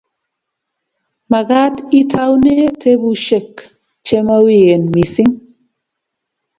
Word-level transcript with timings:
Magaat 1.31 1.75
itaune 2.01 2.55
tebushek 2.81 3.51
chemawien 4.05 4.83
missing 4.95 5.33